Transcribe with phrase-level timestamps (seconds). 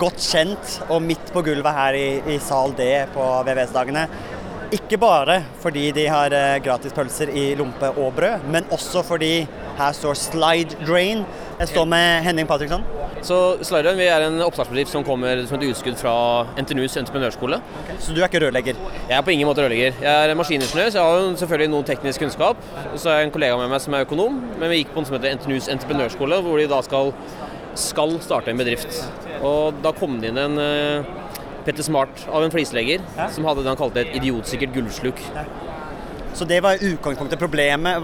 [0.00, 4.08] godt kjent og midt på gulvet her i, i sal D på VVS-dagene.
[4.74, 9.46] Ikke bare fordi de har eh, gratis pølser i lompe og brød, men også fordi
[9.78, 11.24] her står Slide Drain.
[11.60, 12.82] Jeg står med Henning Patriksson.
[13.22, 16.14] Så Slide Drain vi er en oppstartsbedrift som kommer som et utskudd fra
[16.58, 17.60] NTNUs entreprenørskole.
[17.98, 18.80] Så du er ikke rørlegger?
[19.08, 20.00] Jeg er på ingen måte rørlegger.
[20.02, 22.64] Jeg er maskiningeniør, så jeg har selvfølgelig noe teknisk kunnskap.
[22.96, 25.10] Så er jeg en kollega med meg som er økonom, men vi gikk på noe
[25.10, 27.14] som heter NTNUs entreprenørskole, hvor de da skal,
[27.78, 29.04] skal starte en bedrift.
[29.42, 31.04] Og da kom det inn en eh,
[31.64, 33.28] Petter Smart av en flislegger Ja.
[33.32, 35.20] som hadde det han kalte et idiotsikkert gulvsluk.
[36.34, 38.02] Så det var utgangspunktet problemet.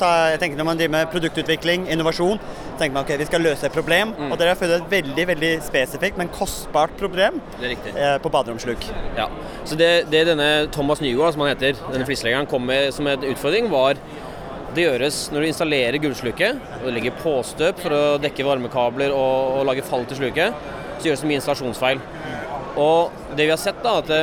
[0.00, 2.40] Ta- Jeg tenker Når man driver med produktutvikling, innovasjon,
[2.80, 4.10] tenker man ok, vi skal løse et problem.
[4.32, 8.82] Og dere har funnet et veldig veldig spesifikt, men kostbart problem eh, på baderomsluk.
[9.16, 9.28] Ja.
[9.64, 13.22] Så det, det denne Thomas Nygaard, som han heter, denne flisleggeren, kom med som en
[13.22, 13.94] utfordring, var
[14.74, 19.60] det gjøres når du installerer gulvsluket, og du legger påstøp for å dekke varmekabler og,
[19.60, 20.58] og lage fall til sluket,
[20.98, 22.02] så gjøres det mye installasjonsfeil.
[22.80, 24.22] Og det vi har sett, da, at det,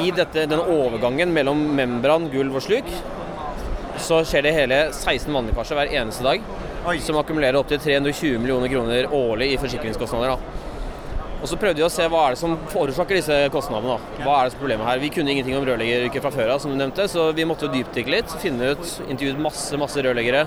[0.00, 2.90] i dette, denne overgangen mellom membran, gulv og sluk,
[4.00, 6.44] så skjer det hele 16 vannlekkasjer hver eneste dag,
[6.88, 6.96] Oi.
[7.04, 10.36] som akkumulerer opp til 320 millioner kroner årlig i forsikringskostnader.
[10.36, 10.59] da.
[11.40, 13.96] Og så prøvde vi å se hva er det som forårsaker disse kostnadene.
[13.96, 14.24] da.
[14.26, 15.00] Hva er det som er problemet her?
[15.00, 17.72] Vi kunne ingenting om rørleggeryrket fra før av, som du nevnte, så vi måtte jo
[17.72, 18.34] dypdykke litt.
[18.42, 20.44] Finne ut, intervjuet masse, masse rørleggere.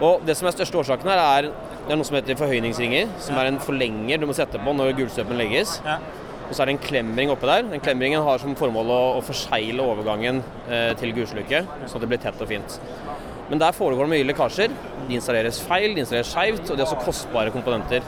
[0.00, 1.50] Og det som er største årsaken her, er
[1.84, 4.94] det er noe som heter forhøyningsringer, som er en forlenger du må sette på når
[4.96, 5.76] gulvstøpen legges.
[5.84, 5.98] Ja.
[6.48, 7.66] Og så er det en klemring oppe der.
[7.68, 12.10] Den klemringen har som formål å, å forsegle overgangen eh, til gulvsluket, sånn at det
[12.10, 12.78] blir tett og fint.
[13.50, 14.72] Men der foregår det mye lekkasjer.
[15.04, 18.04] De installeres feil, de installeres skeivt, og de er også kostbare komponenter.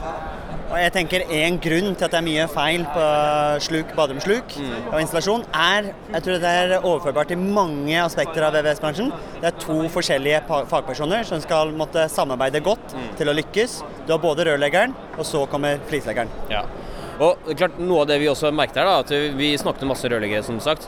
[0.67, 3.05] Og jeg tenker En grunn til at det er mye feil på
[3.63, 4.55] sluk, baderomsluk
[4.91, 9.11] og installasjon, er jeg tror det er overførbart til mange aspekter av VVS-bransjen.
[9.39, 13.79] Det er to forskjellige fagpersoner som skal måtte samarbeide godt til å lykkes.
[14.07, 16.31] Du har både rørleggeren, og så kommer flisleggeren.
[16.51, 16.65] Ja.
[17.23, 20.11] Og klart, Noe av det vi også merket her, da, at vi snakket med masse
[20.11, 20.87] rørleggere, som sagt.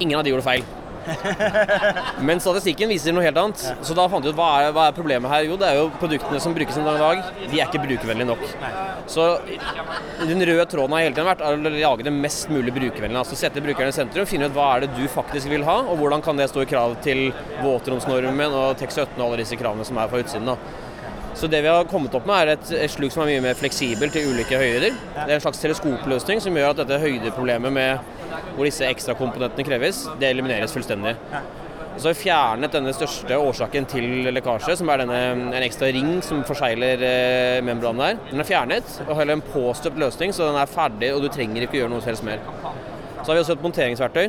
[0.00, 0.66] Ingen av de gjorde feil.
[2.26, 3.62] Men statistikken viser noe helt annet.
[3.86, 5.46] Så da fant vi ut hva er, hva er problemet her?
[5.48, 7.22] Jo, det er jo produktene som brukes en dag.
[7.46, 8.46] De er ikke brukervennlige nok.
[9.06, 9.26] Så
[10.26, 13.20] den røde tråden har hele tiden vært å lage det mest mulig brukervennlig.
[13.20, 16.00] Altså sette brukeren i sentrum, finne ut hva er det du faktisk vil ha, og
[16.00, 17.28] hvordan kan det stå i krav til
[17.62, 20.50] våtromsnormen og TEK17 og alle disse kravene som er fra utsiden.
[20.50, 20.58] da.
[21.36, 23.58] Så det vi har kommet opp med er et, et sluk som er mye mer
[23.58, 24.96] fleksibelt til ulike høyder.
[24.96, 28.14] Det er en slags teleskopløsning som gjør at dette høydeproblemet med
[28.56, 31.12] hvor disse ekstra komponentene kreves, det elimineres fullstendig.
[31.96, 35.20] Så har vi fjernet denne største årsaken til lekkasje, som er denne,
[35.56, 38.18] en ekstra ring som forsegler eh, membranen der.
[38.28, 41.64] Den er fjernet, og heller en påstøpt løsning, så den er ferdig, og du trenger
[41.64, 42.44] ikke gjøre noe helst mer.
[43.22, 44.28] Så har vi også et monteringsverktøy.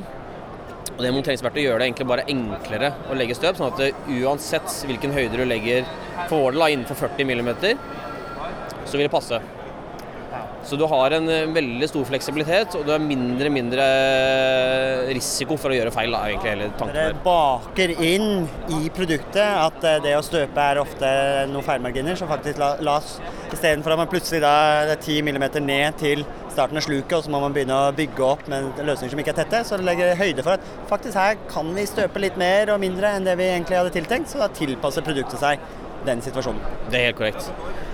[0.94, 4.80] Og det monteringsverktøyet gjør det egentlig bare enklere å legge støp, sånn at det, uansett
[4.88, 5.84] hvilken høyde du legger
[6.30, 7.54] for vår del innenfor 40 mm,
[8.88, 9.44] så vil det passe.
[10.68, 13.86] Så du har en eh, veldig stor fleksibilitet, og du har mindre mindre
[15.16, 16.12] risiko for å gjøre feil.
[16.12, 20.82] da, egentlig hele tanken Dere baker inn i produktet at eh, det å støpe er
[20.82, 21.12] ofte
[21.52, 24.54] noen feilmarginer som faktisk la, las Istedenfor at man plutselig da
[24.90, 27.94] det er 10 mm ned til starten av sluket, og så må man begynne å
[27.96, 31.16] bygge opp med løsninger som ikke er tette, så det legger høyde for at faktisk
[31.20, 34.42] her kan vi støpe litt mer og mindre enn det vi egentlig hadde tiltenkt, så
[34.42, 35.64] da tilpasser produktet seg
[36.08, 36.62] den situasjonen.
[36.92, 37.50] Det er helt korrekt.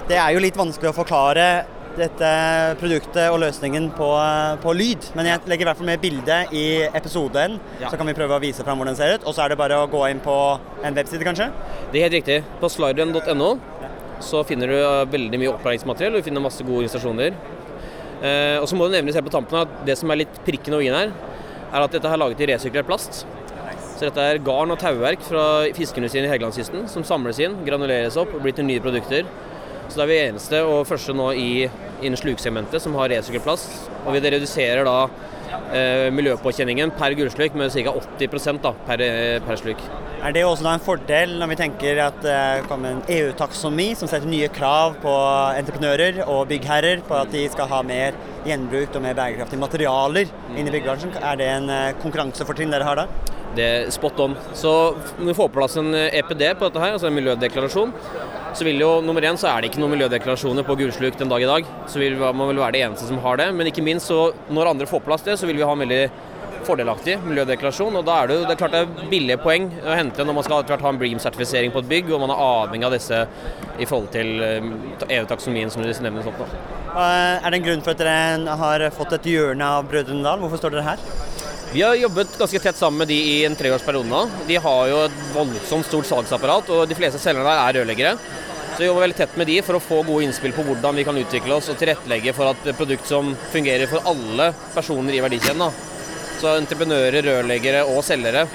[0.09, 1.47] Det er jo litt vanskelig å forklare
[1.97, 2.29] dette
[2.79, 4.07] produktet og løsningen på,
[4.63, 7.89] på lyd, men jeg legger i hvert fall med bilde i episoden, Ja.
[7.91, 9.27] så kan vi prøve å vise fram hvordan det ser ut.
[9.29, 10.37] Og så er det bare å gå inn på
[10.83, 11.49] en webside, kanskje.
[11.91, 12.39] Det er helt riktig.
[12.61, 13.51] På slideren.no
[14.23, 17.37] så finner du eh, veldig mye opplæringsmateriell, og du finner masse gode organisasjoner.
[18.23, 20.73] Eh, og så må det nevnes helt på tampen at det som er litt prikken
[20.77, 21.13] over i-en her,
[21.73, 23.23] er at dette er laget i resirkulert plast.
[23.93, 25.43] Så dette er garn og tauverk fra
[25.75, 29.27] fiskeindustrien i Helgelandskysten som samles inn, granuleres opp og blir til nye produkter.
[29.89, 31.49] Så det er vi eneste og første nå i
[32.03, 33.67] innen sluksegmentet som har resirkulert.
[34.03, 34.97] Og vi reduserer da
[35.73, 37.93] eh, miljøpåkjenningen per gullsluk med ca.
[38.19, 39.83] 80% da, per, eh, per sluk.
[40.23, 44.07] Er det også da en fordel når vi tenker at det kommer en EU-taksonomi som
[44.07, 45.13] setter nye krav på
[45.59, 48.15] entreprenører og byggherrer på at de skal ha mer
[48.47, 51.17] gjenbrukt og mer bærekraftige materialer inn i byggebransjen?
[51.19, 53.32] Er det en eh, konkurransefortrinn dere har da?
[53.53, 54.35] Det er spot on.
[54.57, 54.71] Så
[55.19, 57.93] når vi får på plass en EPD på dette her, altså en miljødeklarasjon,
[58.53, 61.45] så vil jo nummer én så er det ikke noen miljødeklarasjoner på gulsluk den dag
[61.45, 61.71] i dag.
[61.89, 63.49] Så vil man vel være det eneste som har det.
[63.53, 65.85] Men ikke minst så når andre får på plass det, så vil vi ha en
[65.85, 66.03] veldig
[66.63, 67.97] fordelaktig miljødeklarasjon.
[67.99, 70.37] Og da er det jo det er klart det er billige poeng å hente når
[70.37, 72.95] man skal etter hvert ha en Bream-sertifisering på et bygg, og man er avhengig av
[72.95, 73.19] disse
[73.81, 74.31] i forhold til
[75.09, 76.25] EU-taksonomien som dere nevner.
[76.25, 77.05] Sånt, da.
[77.43, 80.41] Er det en grunn for at dere har fått et hjørne av Brødrene Dal?
[80.43, 81.32] Hvorfor står dere her?
[81.73, 84.19] Vi har jobbet ganske tett sammen med de i en treårsperiode nå.
[84.45, 88.11] De har jo et voldsomt stort salgsapparat, og de fleste selgerne der er rørleggere.
[88.75, 91.05] Så vi jobber veldig tett med de for å få gode innspill på hvordan vi
[91.07, 95.81] kan utvikle oss og tilrettelegge for et produkt som fungerer for alle personer i verdikjeden.
[96.43, 98.45] Så entreprenører, rørleggere og selgere.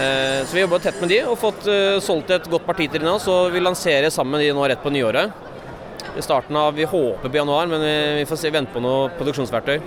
[0.00, 3.04] Eh, så vi jobber tett med de og fått eh, solgt et godt parti til
[3.04, 5.44] dem nå, så vi lanserer sammen med de nå rett på nyåret.
[6.16, 7.84] I starten av, Vi håper på januar, men
[8.16, 9.80] vi får se, vente på noe produksjonsverktøy.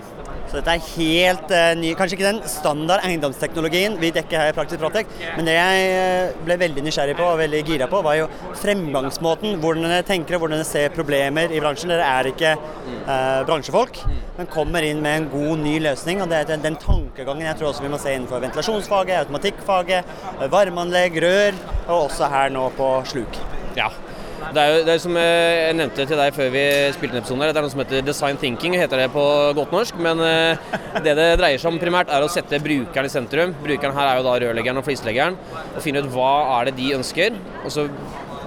[0.50, 4.56] Så dette er helt uh, ny, kanskje ikke den standard eiendomsteknologien vi dekker her i
[4.58, 8.18] Praktisk Protec, men det jeg uh, ble veldig nysgjerrig på og veldig gira på, var
[8.18, 8.26] jo
[8.58, 9.60] fremgangsmåten.
[9.62, 11.94] Hvordan dere tenker og hvordan dere ser problemer i bransjen.
[11.94, 14.02] Dere er ikke uh, bransjefolk,
[14.40, 16.24] men kommer inn med en god, ny løsning.
[16.26, 20.14] og Det er den tankegangen jeg tror også vi må se innenfor ventilasjonsfaget, automatikkfaget,
[20.50, 23.38] varmeanlegg, rør, og også her nå på sluk.
[23.78, 23.92] Ja,
[24.40, 26.64] det er jo det er som jeg nevnte til deg før vi
[26.96, 29.26] spilte en episode, her, det er noe som heter design thinking, heter det på
[29.58, 30.00] godt norsk.
[30.02, 30.72] Men eh,
[31.06, 33.54] det det dreier seg om primært, er å sette brukeren i sentrum.
[33.66, 35.38] Brukeren her er jo da rørleggeren og flisleggeren.
[35.76, 37.38] Og finne ut hva er det de ønsker.
[37.64, 37.88] Og så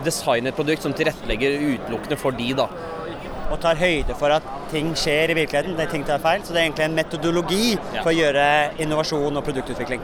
[0.07, 2.69] designe et produkt som tilrettelegger utelukkende for de, da.
[3.53, 6.43] Og tar høyde for at ting skjer i virkeligheten, det er ting tar feil.
[6.43, 8.01] Så det er egentlig en metodologi ja.
[8.01, 8.47] for å gjøre
[8.83, 10.03] innovasjon og produktutvikling.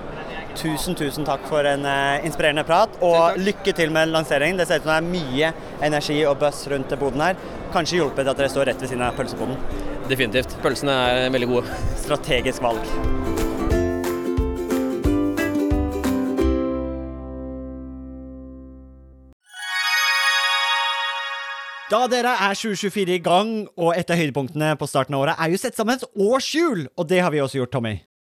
[0.56, 4.58] Tusen, tusen takk for en uh, inspirerende prat, og lykke til med lanseringen.
[4.58, 5.52] Det ser ut som det er mye
[5.86, 7.38] energi og buzz rundt boden her.
[7.74, 9.60] Kanskje hjulpet at dere står rett ved siden av pølseboden.
[10.08, 10.56] Definitivt.
[10.64, 11.78] Pølsene er veldig gode.
[12.00, 12.84] Strategisk valg.
[21.88, 25.54] Da dere er 2024 i gang, og et av høydepunktene på starten av året er
[25.54, 27.94] jo sett sammen et årshjul, og det har vi også gjort, Tommy.